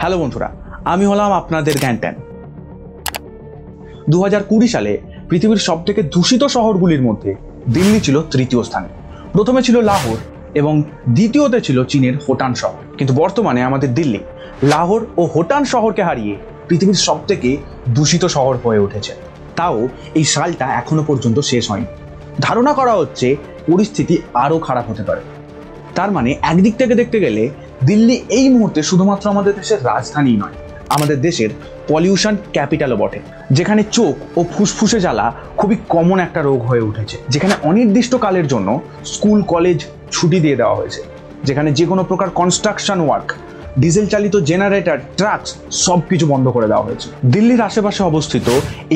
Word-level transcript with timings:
Hello 0.00 0.18
বন্ধুরা, 0.18 0.48
আমি 0.84 1.06
হলাম 1.06 1.32
আপনাদের 1.32 1.78
জ্ঞানট্যান। 1.78 2.14
দু 4.10 4.24
কুড়ি 4.48 4.68
সালে 4.68 4.98
পৃথিবীর 5.28 5.56
সব 5.56 5.84
থেকে 5.84 6.02
দূষিত 6.02 6.44
শহরগুলির 6.44 7.02
মধ্যে 7.02 7.34
দিল্লি 7.72 8.00
ছিল 8.00 8.22
তৃতীয় 8.30 8.62
স্থানে। 8.62 8.88
প্রথমে 9.32 9.62
ছিল 9.62 9.80
লাহোর 9.80 10.16
এবং 10.54 10.82
দ্বিতীয়তে 11.08 11.60
ছিল 11.60 11.84
চীনের 11.84 12.14
হোটান 12.28 12.54
শহর। 12.54 12.96
কিন্তু 12.98 13.14
বর্তমানে 13.14 13.62
আমাদের 13.62 13.94
দিল্লি, 13.94 14.18
লাহোর 14.62 15.06
ও 15.16 15.22
হোটান 15.24 15.64
শহরকে 15.64 16.02
হারিয়ে 16.02 16.36
পৃথিবীর 16.68 16.94
সব 16.94 17.18
থেকে 17.26 17.56
দূষিত 17.88 18.24
শহর 18.24 18.56
হয়ে 18.64 18.78
উঠেছে। 18.78 19.12
তাও 19.56 19.88
এই 20.14 20.24
সালটা 20.24 20.66
এখনও 20.66 21.04
পর্যন্ত 21.06 21.40
শেষ 21.40 21.70
হয়নি। 21.70 21.86
ধারণা 22.40 22.72
করা 22.72 22.94
হচ্ছে 22.94 23.36
পরিস্থিতি 23.66 24.18
আরও 24.34 24.58
খারাপ 24.58 24.90
হতে 24.90 25.02
পারে। 25.02 25.20
তার 25.94 26.12
মানে 26.12 26.34
একদিক 26.42 26.74
থেকে 26.76 26.94
দেখতে 26.94 27.20
গেলে 27.20 27.48
দিল্লি 27.86 28.16
এই 28.38 28.46
মুহূর্তে 28.54 28.80
শুধুমাত্র 28.82 29.24
আমাদের 29.28 29.54
দেশের 29.60 29.80
রাজধানী 29.90 30.32
নয়, 30.42 30.56
আমাদের 30.88 31.18
দেশের 31.20 31.50
পলিউশন 31.88 32.34
ক্যাপিটালও 32.54 32.96
বটে, 33.02 33.20
যেখানে 33.50 33.82
চোখ 33.96 34.14
ও 34.38 34.40
ফুসফুসে 34.54 34.98
জ্বালা 35.00 35.26
খুবই 35.56 35.76
কমন 35.88 36.18
একটা 36.26 36.40
রোগ 36.42 36.60
হয়ে 36.70 36.86
উঠেছে, 36.90 37.16
যেখানে 37.28 37.54
অনির্দিষ্টকালের 37.68 38.46
জন্য 38.52 38.68
স্কুল 39.14 39.38
কলেজ 39.52 39.78
ছুটি 40.14 40.38
দিয়ে 40.44 40.56
দেওয়া 40.60 40.78
হয়েছে, 40.78 41.00
যেখানে 41.46 41.70
যে 41.78 41.84
কোনো 41.90 42.02
প্রকার 42.10 42.28
কনস্ট্রাকশন 42.40 42.98
ওয়ার্ক 43.04 43.28
ডিজেল 43.82 44.06
চালিত 44.12 44.34
জেনারেটর 44.50 44.98
ট্রাকস 45.18 45.48
সব 45.86 46.00
কিছু 46.10 46.24
বন্ধ 46.32 46.46
করে 46.56 46.68
দেওয়া 46.68 46.86
হয়েছে। 46.86 47.08
দিল্লির 47.34 47.62
আশেপাশে 47.68 48.02
অবস্থিত 48.10 48.46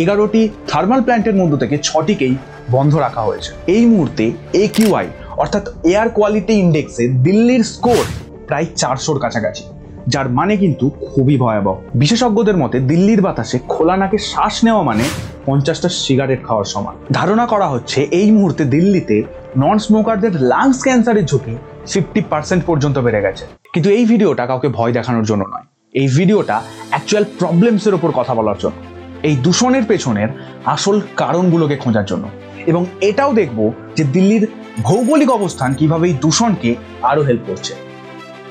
এগারোটি 0.03 0.43
থার্মাল 0.71 1.01
প্ল্যান্টের 1.07 1.37
মধ্য 1.41 1.55
থেকে 1.63 1.77
ছটিকেই 1.89 2.35
বন্ধ 2.71 2.93
রাখা 2.97 3.23
হয়েছে। 3.29 3.51
এই 3.77 3.85
মুহূর্তে 3.91 4.25
এ 4.63 4.65
কিউআই 4.75 5.07
অর্থাৎ 5.43 5.65
এয়ার 5.91 6.09
কোয়ালিটি 6.17 6.55
ইন্ডেক্সে 6.65 7.05
দিল্লির 7.27 7.63
স্কোর 7.75 8.05
প্রায় 8.53 8.69
চারশোর 8.83 9.19
কাছাকাছি, 9.25 9.65
যার 10.13 10.29
মানে 10.39 10.55
কিন্তু 10.57 10.87
খুবই 11.07 11.37
ভয়াবহ। 11.37 11.77
বিশেষজ্ঞদের 11.95 12.57
মতে, 12.57 12.77
দিল্লির 12.91 13.21
বাতাসে 13.27 13.59
খোলা 13.73 13.97
নাকে 13.97 14.19
শ্বাস 14.31 14.55
নেওয়া 14.65 14.83
মানে 14.83 15.05
পঞ্চাশটা 15.47 15.89
সিগারেট 16.03 16.41
খাওয়ার 16.47 16.67
সমান। 16.73 16.95
ধারণা 17.13 17.45
করা 17.47 17.67
হচ্ছে, 17.69 17.99
এই 18.21 18.29
মুহূর্তে 18.31 18.65
দিল্লিতে 18.65 19.17
নন 19.57 19.77
স্মোকারদের 19.79 20.33
লাংস 20.53 20.79
ক্যান্সারের 20.87 21.29
ঝুঁকি 21.31 21.55
ফিফটি 21.91 22.21
পার্সেন্ট 22.31 22.63
পর্যন্ত 22.69 22.97
বেড়ে 22.99 23.25
গেছে। 23.27 23.45
কিন্তু 23.75 23.89
এই 23.91 24.05
ভিডিওটা 24.05 24.45
কাউকে 24.47 24.69
ভয় 24.69 24.93
দেখানোর 24.93 25.25
জন্য 25.31 25.43
নয়। 25.53 25.67
এই 26.01 26.09
ভিডিওটা 26.19 26.57
অ্যাকচুয়াল 26.91 27.25
প্রবলেমসের 27.41 27.95
ওপর 27.95 28.11
কথা 28.19 28.33
বলার 28.35 28.59
জন্য। 28.63 28.77
এই 29.29 29.35
দূষণের 29.37 29.85
পেছনের 29.91 30.29
আসল 30.75 30.97
কারণগুলোকে 31.23 31.77
খোঁজার 31.77 32.07
জন্য। 32.07 32.25
এবং 32.71 32.83
এটাও 33.01 33.33
দেখব 33.41 33.59
যে 33.97 34.05
দিল্লির 34.15 34.45
ভৌগোলিক 34.83 35.31
অবস্থান 35.31 35.71
কীভাবে 35.75 36.05
এই 36.09 36.15
দূষণকে 36.25 36.71
আরও 37.11 37.23
হেল্প 37.31 37.45
করছে। 37.51 37.75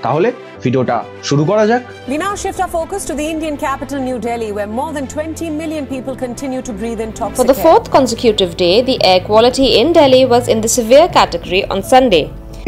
তাহলে 0.06 0.30
ভিডিওটা 0.64 0.98
শুরু 1.24 1.44
করা 1.50 1.64
যাক 1.72 1.82
We 2.12 2.18
now 2.18 2.34
shift 2.44 2.60
our 2.64 2.72
focus 2.80 3.02
to 3.10 3.14
the 3.20 3.26
Indian 3.34 3.56
capital, 3.58 3.98
New 4.10 4.18
Delhi, 4.20 4.50
where 4.52 4.70
more 4.80 4.92
than 4.94 5.06
20 5.08 5.50
million 5.62 5.84
people 5.86 6.16
continue 6.16 6.62
to 6.62 6.74
breathe 6.74 7.02
in 7.06 7.12
toxic 7.14 7.40
For 7.42 7.50
the 7.54 7.60
fourth 7.66 7.88
consecutive 7.98 8.52
day, 8.58 8.76
the 8.82 8.98
air 9.04 9.22
quality 9.22 9.68
in 9.80 9.88
Delhi 9.94 10.24
was 10.26 10.44
in 10.48 10.60
the 10.62 10.72
severe 10.78 11.08
category 11.10 11.62
on 11.66 11.80
Sunday. 11.94 12.24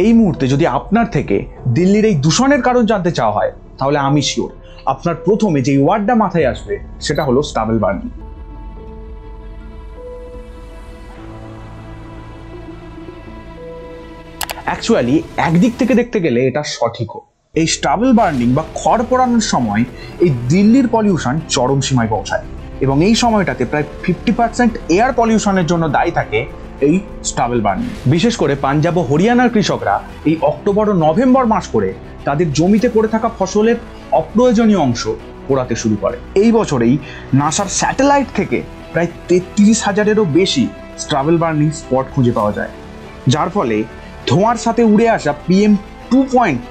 এই 0.05 0.11
মুহূর্তে 0.13 0.45
যদি 0.53 0.65
আপনার 0.77 1.07
থেকে 1.15 1.37
দিল্লির 1.77 2.05
এই 2.09 2.15
দূষণের 2.25 2.61
কারণ 2.67 2.83
জানতে 2.91 3.11
চাওয়া 3.17 3.35
হয় 3.37 3.51
তাহলে 3.79 3.97
আমি 4.09 4.21
শিওর 4.29 4.51
আপনার 4.85 5.15
প্রথমে 5.25 5.59
যে 5.67 5.73
ওয়ার্ডটা 5.77 6.15
মাথায় 6.23 6.47
আসবে 6.53 6.75
সেটা 7.01 7.21
হলো 7.27 7.39
স্টাবেল 7.49 7.77
বার্নিং 7.79 8.07
অ্যাকচুয়ালি 14.73 15.15
একদিক 15.47 15.73
থেকে 15.79 15.93
দেখতে 15.99 16.17
গেলে 16.25 16.39
এটা 16.49 16.61
সঠিকও। 16.75 17.19
এই 17.55 17.67
স্টাবেল 17.75 18.11
বার্নিং 18.19 18.49
বা 18.57 18.63
খড় 18.79 19.03
পোড়ানোর 19.09 19.45
সময় 19.53 19.83
এই 20.23 20.31
দিল্লির 20.51 20.87
পলিউশন 20.95 21.35
চরম 21.55 21.79
সীমায় 21.87 22.11
পৌঁছায় 22.13 22.45
এবং 22.85 22.95
এই 23.07 23.15
সময়টাতে 23.23 23.63
প্রায় 23.71 23.85
ফিফটি 24.03 24.31
পার্সেন্ট 24.39 24.73
এয়ার 24.95 25.11
পলিউশনের 25.19 25.69
জন্য 25.71 25.83
দায়ী 25.89 26.11
থাকে 26.11 26.39
এই 26.87 26.95
স্টাবেল 27.29 27.61
বার্নিং 27.65 27.89
বিশেষ 28.05 28.33
করে 28.37 28.53
পাঞ্জাব 28.55 28.95
ও 28.97 29.01
হরিয়ানার 29.09 29.53
কৃষকরা 29.53 29.95
এই 30.29 30.35
অক্টোবর 30.41 30.85
ও 30.89 30.93
নভেম্বর 31.05 31.45
মাস 31.53 31.65
করে 31.67 31.89
তাদের 32.25 32.47
জমিতে 32.53 32.87
পড়ে 32.89 33.09
থাকা 33.13 33.29
ফসলের 33.39 33.77
অপ্রয়োজনীয় 34.11 34.81
অংশ 34.87 35.03
পোড়াতে 35.47 35.75
শুরু 35.75 35.95
করে। 36.01 36.17
এই 36.43 36.51
বছরেই 36.51 36.95
নাসার 37.33 37.69
স্যাটেলাইট 37.79 38.29
থেকে 38.35 38.57
প্রায় 38.93 39.09
তেত্রিশ 39.27 39.79
হাজারেরও 39.87 40.25
বেশি 40.39 40.63
স্ট্রাভেল 40.97 41.37
বার্নিং 41.37 41.67
স্পট 41.81 42.05
খুঁজে 42.13 42.33
পাওয়া 42.39 42.53
যায়। 42.57 42.71
যার 43.33 43.49
ফলে 43.49 43.77
ধোঁয়ার 44.27 44.57
সাথে 44.57 44.83
উড়ে 44.83 45.09
আসা 45.09 45.33
পিএম 45.47 45.73
টু 46.09 46.27
পয়েন্ট 46.31 46.61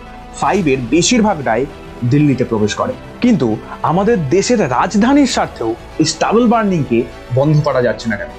ফাইভের 0.41 0.79
বেশিরভাগটাই 0.91 1.67
দিল্লিতে 2.11 2.45
প্রবেশ 2.45 2.75
করে। 2.75 2.93
কিন্তু 3.21 3.57
আমাদের 3.83 4.17
দেশের 4.31 4.61
রাজধানীর 4.71 5.27
স্বার্থেও 5.27 5.75
এই 5.99 6.05
স্টাবল 6.05 6.45
বার্নিংকে 6.49 6.99
বন্ধ 7.35 7.55
করা 7.61 7.83
যাচ্ছে 7.83 8.09
না 8.09 8.17
কেন? 8.17 8.31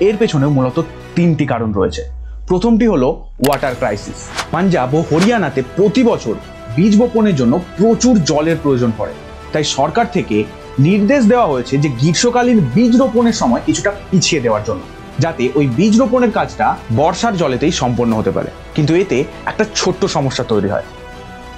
এর 0.00 0.16
পেছনে 0.16 0.46
মূলত 0.46 0.76
তিনটি 1.16 1.46
কারণ 1.46 1.72
রয়েছে। 1.72 2.02
প্রথমটি 2.46 2.86
হলো 2.86 3.08
ওয়াটার 3.46 3.74
ক্রাইসিস 3.74 4.18
পাঞ্জাব 4.52 4.94
ও 4.94 5.04
হরিয়ানাতে 5.10 5.62
প্রতি 5.76 6.02
বছর 6.02 6.34
বীজ 6.76 6.92
বপনের 7.00 7.36
জন্য 7.36 7.60
প্রচুর 7.76 8.14
জলের 8.24 8.56
প্রয়োজন 8.62 8.90
পড়ে। 8.98 9.12
তাই 9.52 9.64
সরকার 9.64 10.06
থেকে 10.12 10.44
নির্দেশ 10.78 11.24
দেওয়া 11.24 11.46
হয়েছে 11.46 11.78
যে 11.78 11.88
গ্রীষ্মকালীন 11.88 12.58
বীজ 12.74 12.92
রোপণের 12.96 13.32
সময় 13.32 13.62
কিছুটা 13.66 13.90
পিছিয়ে 14.10 14.40
দেওয়ার 14.40 14.64
জন্য। 14.64 14.82
যাতে 15.18 15.48
ওই 15.54 15.66
বীজ 15.66 15.98
রোপণের 15.98 16.30
কাজটা 16.30 16.76
বর্ষার 16.96 17.36
জলেতেই 17.36 17.70
সম্পন্ন 17.70 18.16
হতে 18.16 18.30
পারে। 18.30 18.48
কিন্তু 18.74 18.94
এতে 18.94 19.24
একটা 19.46 19.64
ছোট্ট 19.74 20.04
সমস্যা 20.04 20.44
তৈরি 20.44 20.68
হয়। 20.68 20.82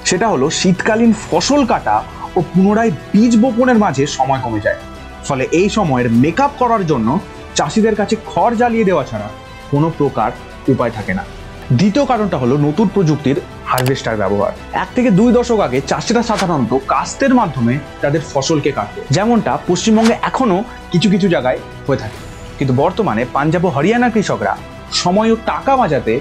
সেটা 0.05 0.29
হলো 0.29 0.51
শীতকালীন 0.51 1.15
ফসল 1.31 1.67
কাটা 1.67 2.03
ও 2.37 2.41
পুনরায় 2.41 2.91
বীজ 2.91 3.43
বপনের 3.43 3.79
মাঝে 3.79 4.07
সময় 4.07 4.41
কমে 4.43 4.61
যায়। 4.61 4.77
ফলে 5.25 5.49
এই 5.53 5.69
সময়ের 5.69 6.11
মেকআপ 6.11 6.51
করার 6.59 6.87
জন্য 6.87 7.19
চাষিদের 7.55 7.95
কাছে 7.95 8.17
খড় 8.27 8.57
জ্বালিয়ে 8.57 8.85
দেওয়া 8.85 9.05
ছাড়া 9.05 9.29
কোনো 9.71 9.93
প্রকার 9.99 10.31
উপায় 10.69 10.91
থাকে 10.91 11.15
না। 11.15 11.25
দ্বিতীয় 11.73 12.07
কারণটা 12.07 12.37
হলো 12.37 12.57
নতুন 12.57 12.89
প্রযুক্তির 12.89 13.41
হারভেস্টার 13.67 14.17
ব্যবহার। 14.17 14.53
এক 14.73 14.89
থেকে 14.95 15.11
দুই 15.11 15.33
দশক 15.33 15.61
আগে 15.61 15.81
চাষিরা 15.81 16.23
সাধারণত 16.23 16.79
কাস্তের 16.89 17.35
মাধ্যমে 17.35 17.79
তাদের 18.01 18.21
ফসলকে 18.35 18.73
কাটত। 18.73 19.01
যেমনটা 19.11 19.59
পশ্চিমবঙ্গে 19.67 20.17
এখনও 20.23 20.65
কিছু 20.93 21.11
কিছু 21.11 21.29
জায়গায় 21.29 21.59
হয়ে 21.87 21.97
থাকে। 21.97 22.34
কিন্তু 22.59 22.75
বর্তমানে 22.83 23.23
পাঞ্জাব 23.37 23.65
ও 23.67 23.69
হরিয়ানা 23.77 24.09
কৃষকরা 24.15 24.55
সময় 25.03 25.31
ও 25.35 25.37
টাকা 25.51 25.73
বাঁচাতে 25.81 26.15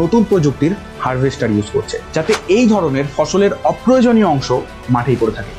নতুন 0.00 0.22
প্রযুক্তির 0.30 0.72
হারভেস্টার 1.04 1.52
ইউজ 1.54 1.68
করছে, 1.74 1.96
যাতে 2.16 2.32
এই 2.56 2.64
ধরনের 2.72 3.06
ফসলের 3.16 3.52
অপ্রয়োজনীয় 3.70 4.28
অংশ 4.34 4.48
মাঠেই 4.94 5.18
পড়ে 5.20 5.36
থাকে। 5.38 5.52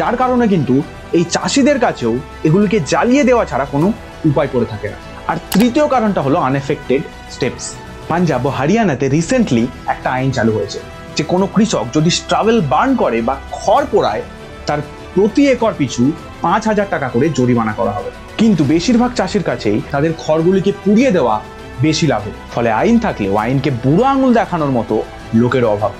যার 0.00 0.14
কারণে 0.22 0.44
কিন্তু 0.54 0.74
এই 1.18 1.24
চাষিদের 1.34 1.78
কাছেও 1.84 2.12
এগুলিকে 2.48 2.78
জ্বালিয়ে 2.92 3.24
দেওয়া 3.28 3.44
ছাড়া 3.50 3.66
কোনো 3.74 3.86
উপায় 4.30 4.50
পড়ে 4.52 4.66
থাকে 4.72 4.88
না। 4.92 4.98
আর 5.30 5.36
তৃতীয় 5.52 5.86
কারণটা 5.94 6.20
হলো 6.26 6.38
আনএফেক্টেড 6.48 7.02
স্টেপস 7.34 7.64
পাঞ্জাব 8.10 8.42
ও 8.46 8.50
হরিয়ানাতে 8.58 9.06
রিসেন্টলি 9.16 9.64
একটা 9.94 10.08
আইন 10.16 10.30
চালু 10.36 10.52
হয়েছে, 10.58 10.78
যে 11.16 11.22
কোনো 11.32 11.44
কৃষক 11.54 11.84
যদি 11.96 12.10
স্ট্রাভেল 12.18 12.58
বার্ন 12.72 12.90
করে 13.02 13.18
বা 13.28 13.34
খড় 13.58 13.86
পোড়ায়, 13.92 14.22
তার 14.66 14.80
প্রতি 15.14 15.42
একর 15.54 15.72
পিছু 15.80 16.02
পাঁচ 16.44 16.62
হাজার 16.70 16.88
টাকা 16.94 17.08
করে 17.14 17.26
জরিমানা 17.38 17.74
করা 17.78 17.92
হবে। 17.98 18.10
কিন্তু 18.38 18.64
বেশিরভাগ 18.64 19.10
চাষির 19.14 19.42
কাছেই 19.42 19.80
তাদের 19.90 20.12
খড়গুলিকে 20.18 20.72
পুড়িয়ে 20.84 21.10
দেওয়া 21.10 21.40
বেশি 21.82 22.06
লাভে। 22.06 22.32
ফলে 22.54 22.70
আইন 22.72 22.96
থাকলেও 22.98 23.34
আইনকে 23.36 23.70
বুড়ো 23.84 24.04
আঙুল 24.04 24.30
দেখানোর 24.34 24.70
মতো 24.70 25.02
লোকের 25.34 25.64
অভাব 25.64 25.92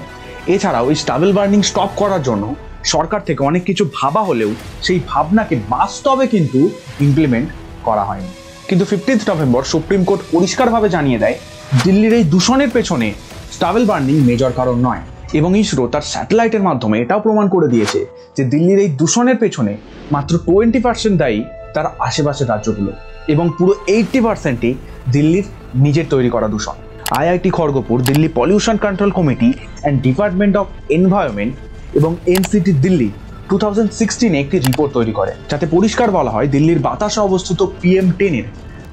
এছাড়াও 0.47 0.91
এই 0.91 0.95
স্টাবেল 0.95 1.33
বার্নিং 1.33 1.61
স্টপ 1.63 1.91
করার 1.97 2.23
জন্য 2.23 2.45
সরকার 2.85 3.21
থেকে 3.21 3.41
অনেক 3.45 3.63
কিছু 3.65 3.85
ভাবা 3.99 4.23
হলেও 4.23 4.51
সেই 4.83 5.01
ভাবনাকে 5.09 5.55
বাস্তবে 5.69 6.25
কিন্তু 6.27 6.61
ইমপ্লিমেন্ট 7.01 7.49
করা 7.85 8.05
হয়নি। 8.05 8.31
কিন্তু 8.69 8.85
ফিফটিন্থ 8.85 9.23
নভেম্বর 9.31 9.63
সুপ্রিম 9.63 10.03
কোর্ট 10.05 10.23
পরিষ্কারভাবে 10.33 10.89
জানিয়ে 10.89 11.19
দেয়, 11.19 11.37
দিল্লির 11.85 12.15
এই 12.15 12.25
দূষণের 12.25 12.71
পেছনে 12.71 13.09
স্টাবেল 13.53 13.85
বার্নিং 13.87 14.17
মেজর 14.29 14.53
কারণ 14.53 14.77
নয়। 14.89 15.03
এবং 15.39 15.51
ইসরো 15.63 15.85
তার 15.89 16.05
স্যাটেলাইটের 16.13 16.63
মাধ্যমে 16.63 16.97
এটাও 17.01 17.21
প্রমাণ 17.21 17.47
করে 17.49 17.69
দিয়েছে 17.69 18.01
যে 18.37 18.43
দিল্লির 18.45 18.81
এই 18.85 18.91
দূষণের 19.01 19.37
পেছনে 19.37 19.73
মাত্র 20.13 20.33
টোয়েন্টি 20.39 20.81
পার্সেন্ট 20.87 21.17
দায়ী 21.19 21.41
তার 21.79 21.89
আশেপাশের 22.09 22.51
রাজ্যগুলো। 22.53 22.93
এবং 23.33 23.47
পুরো 23.59 23.73
এইটটি 23.95 24.19
পার্সেন্টই 24.27 24.73
দিল্লির 25.15 25.47
নিজের 25.85 26.07
তৈরি 26.13 26.31
করা 26.35 26.49
দূষণ। 26.55 26.77
IIT 27.21 27.51
Kharagpur, 27.57 27.97
Delhi 28.09 28.29
pollution 28.39 28.77
control 28.85 29.11
committee 29.19 29.49
and 29.59 29.97
department 30.07 30.55
of 30.63 30.67
environment 30.97 31.53
এবং 31.99 32.11
এনসিটি 32.35 32.73
দিল্লি 32.85 33.09
টু 33.49 33.57
থাউজেন্ড 33.63 33.91
সিক্সটিনে 34.01 34.37
একটি 34.45 34.57
রিপোর্ট 34.69 34.91
তৈরি 34.99 35.13
করে, 35.19 35.33
যাতে 35.51 35.67
পরিষ্কার 35.75 36.09
বলা 36.19 36.31
হয় 36.35 36.49
দিল্লির 36.55 36.81
বাতাসে 36.87 37.21
অবস্থিত 37.29 37.61
পিএম 37.81 38.09
টেনের 38.19 38.47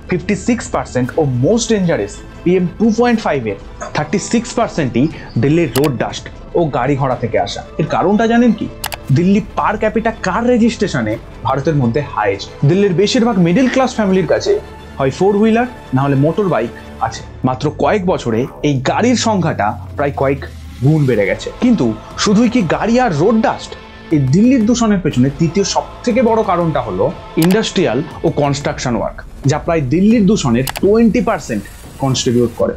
ফিফটি 0.10 0.36
সিক্স 0.48 0.66
পার্সেন্ট 0.76 1.08
ও 1.20 1.22
most 1.46 1.66
dangerous 1.74 2.14
PM 2.44 2.66
two 2.80 2.86
point 3.00 3.20
ফাইভের 3.26 3.58
থার্টি 3.96 4.20
সিক্স 4.32 4.50
পার্সেন্টই 4.60 5.06
দিল্লির 5.44 5.70
রোড 5.78 5.94
ডাস্ট 6.04 6.26
ও 6.58 6.60
গাড়ি 6.78 6.96
ঘোড়া 7.02 7.18
থেকে 7.24 7.38
আসা। 7.48 7.62
এর 7.82 7.88
কারণটা 7.96 8.26
জানেন 8.34 8.52
কি? 8.60 8.68
দিল্লি 9.12 9.42
পার 9.56 9.78
ক্যাপিটা 9.78 10.12
কার 10.24 10.48
রেজিস্ট্রেশনে? 10.48 11.18
ভারতের 11.44 11.75
মধ্যে 11.75 12.04
হাইস্ট 12.16 12.50
দিল্লির 12.66 12.94
বেশিরভাগ 12.94 13.40
মিডল 13.40 13.69
ক্লাস 13.69 13.96
ফ্যামিলির 13.96 14.28
কাছে। 14.28 14.60
হয় 14.98 15.12
ফোর 15.12 15.38
হুইলার 15.38 15.66
না 15.94 16.02
হলে 16.02 16.16
মোটর 16.16 16.48
বাইক 16.48 16.69
আছে। 17.02 17.22
মাত্র 17.44 17.72
কয়েক 17.78 18.06
বছরে 18.06 18.48
এই 18.63 18.81
গাড়ির 18.81 19.16
সংখ্যাটা 19.16 19.80
প্রায় 19.96 20.12
কয়েক 20.16 20.46
গুণ 20.84 21.06
বেড়ে 21.06 21.25
গেছে। 21.25 21.52
কিন্তু 21.62 21.94
শুধুই 22.18 22.50
কি 22.50 22.62
গাড়ি 22.62 23.00
আর 23.00 23.18
রোড 23.18 23.42
ডাস্ট 23.42 23.75
এই 24.12 24.19
দিল্লির 24.19 24.66
দূষণের 24.66 25.00
পেছনে 25.00 25.30
তৃতীয় 25.40 25.66
সব 25.66 25.84
থেকে 26.04 26.22
বড় 26.22 26.44
কারণটা 26.44 26.81
হলো 26.81 27.12
ইন্ডাস্ট্রিয়াল 27.38 28.04
ও 28.24 28.30
কনস্ট্রাকশন 28.30 28.96
ওয়ার্ক 28.96 29.24
যা 29.46 29.60
প্রায় 29.60 29.81
দিল্লির 29.81 30.25
দূষণের 30.25 30.63
টোয়েন্টি 30.81 31.22
পার্সেন্ট 31.22 31.63
কনস্ট্রিবিউট 32.00 32.50
করে। 32.58 32.74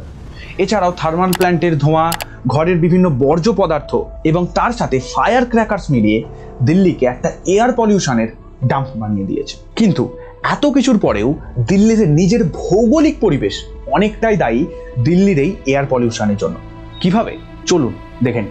এছাড়াও 0.57 0.91
থার্মাল 0.97 1.31
প্ল্যান্টের 1.31 1.77
ধোঁয়া 1.77 2.13
ঘরের 2.47 2.77
বিভিন্ন 2.77 3.09
বর্জ্য 3.09 3.53
পদার্থ 3.53 3.95
এবং 4.23 4.47
তার 4.53 4.71
সাথে 4.71 4.99
ফায়ার 4.99 5.45
ক্র্যাকার্স 5.45 5.91
মিলিয়ে 5.91 6.23
দিল্লিকে 6.65 7.05
একটা 7.05 7.31
এয়ার 7.47 7.73
পলিউশনের 7.73 8.27
ডাম্প 8.67 8.87
বানিয়ে 8.95 9.25
দিয়েছে। 9.25 9.57
কিন্তু 9.75 10.17
এত 10.43 10.65
কিছুর 10.65 10.99
পরেও 10.99 11.33
দিল্লির 11.67 12.09
নিজের 12.09 12.43
ভৌগোলিক 12.43 13.19
পরিবেশ 13.19 13.63
অনেকটাই 13.91 14.35
দায়ী 14.35 14.65
দিল্লির 15.03 15.39
এই 15.39 15.55
এয়ার 15.65 15.85
পলিউশনের 15.89 16.37
জন্য। 16.37 16.55
কীভাবে? 16.99 17.37
চলুন 17.65 17.93
দেখেন 18.23 18.45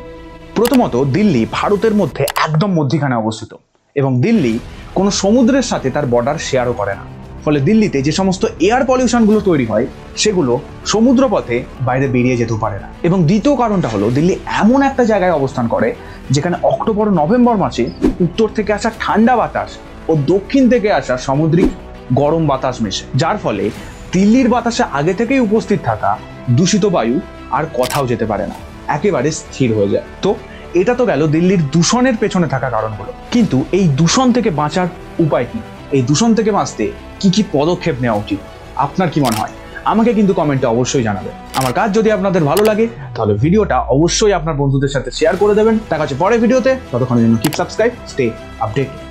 প্রথমত, 0.55 0.96
দিল্লি 0.96 1.46
ভারতের 1.52 1.94
মধ্যে 1.94 2.25
একদম 2.37 2.73
মধ্যিখানে 2.73 3.14
অবস্থিত 3.14 3.55
এবং 3.94 4.20
দিল্লি 4.20 4.58
কোনো 4.94 5.11
সমুদ্রের 5.11 5.62
সাথে 5.62 5.90
তার 5.90 6.06
বর্ডার 6.06 6.38
শেয়ারও 6.38 6.73
করে 6.73 6.94
না। 6.94 7.18
ফলে 7.49 7.69
দিল্লিতে 7.71 7.99
যে 8.06 8.12
সমস্ত 8.21 8.43
এয়ার 8.67 8.83
পলিউশনগুলো 8.91 9.41
তৈরি 9.49 9.67
হয়, 9.67 9.87
সেগুলো 10.23 10.53
সমুদ্রপথে 10.93 11.56
বাইরে 11.89 12.06
বেরিয়ে 12.15 12.39
যেতেও 12.41 12.59
পারে 12.65 12.79
না। 12.85 12.89
এবং 13.09 13.19
দ্বিতীয় 13.31 13.55
কারণটা 13.62 13.89
হলো, 13.89 14.06
দিল্লি 14.17 14.35
এমন 14.62 14.81
একটা 14.83 15.03
জায়গায় 15.05 15.37
অবস্থান 15.39 15.67
করে, 15.75 15.89
যেখানে 16.35 16.56
অক্টোবর 16.73 17.06
নভেম্বর 17.21 17.56
মাসে 17.56 17.85
উত্তর 18.21 18.49
থেকে 18.56 18.71
আসা 18.73 18.91
ঠান্ডা 19.00 19.35
বাতাস 19.37 19.71
ও 20.11 20.12
দক্ষিণ 20.33 20.65
থেকে 20.73 20.89
আসা 20.93 21.15
সামুদ্রিক 21.27 21.71
গরম 22.21 22.43
বাতাস 22.47 22.77
মেশে। 22.83 23.05
যার 23.15 23.37
ফলে 23.45 23.65
দিল্লির 24.12 24.49
বাতাসে 24.55 24.83
আগে 24.99 25.15
থেকেই 25.15 25.41
উপস্থিত 25.49 25.81
থাকা 25.85 26.11
দূষিত 26.59 26.85
বায়ু 26.87 27.17
আর 27.56 27.65
কোথাও 27.79 28.05
যেতে 28.06 28.27
পারে 28.31 28.45
না। 28.50 28.56
একেবারে 28.97 29.29
স্থির 29.41 29.69
হয়ে 29.77 29.93
যায়। 29.95 30.06
তো 30.23 30.31
এটা 30.81 30.95
তো 30.95 31.05
গেল 31.11 31.23
দিল্লির 31.35 31.62
দূষণের 31.75 32.17
পেছনে 32.23 32.47
থাকা 32.55 32.69
কারণগুলো 32.77 33.11
কিন্তু 33.35 33.56
এই 33.79 33.87
দূষণ 34.00 34.27
থেকে 34.37 34.50
বাঁচার 34.61 34.87
উপায় 35.27 35.49
কি? 35.53 35.61
এই 35.96 36.02
দূষণ 36.02 36.31
থেকে 36.35 36.50
বাঁচতে 36.58 36.85
কি 37.20 37.29
কি 37.35 37.43
পদক্ষেপ 37.56 37.96
নেওয়া 38.05 38.19
উচিত? 38.19 38.40
আপনার 38.76 39.08
কি 39.12 39.19
মনে 39.26 39.37
হয়? 39.40 39.52
আমাকে 39.93 40.11
কিন্তু 40.19 40.32
কমেন্টে 40.40 40.67
অবশ্যই 40.75 41.05
জানাবেন। 41.08 41.35
আমার 41.61 41.73
কাজ 41.73 41.88
যদি 41.99 42.08
আপনাদের 42.17 42.43
ভালো 42.50 42.62
লাগে, 42.70 42.87
তাহলে 43.17 43.32
ভিডিওটা 43.44 43.76
অবশ্যই 43.96 44.32
আপনার 44.32 44.58
বন্ধুদের 44.61 44.93
সাথে 44.94 45.11
শেয়ার 45.11 45.35
করে 45.43 45.55
দেবেন। 45.55 45.75
দেখা 45.90 46.02
হচ্ছে 46.02 46.20
পরে 46.23 46.37
ভিডিওতে। 46.44 46.73
ততক্ষণের 46.93 47.23
জন্য 47.25 47.37
কিপ 47.43 47.55
সাবস্ক্রাইব 47.61 47.93
স্টে 48.12 48.26
আপডেট 48.64 49.08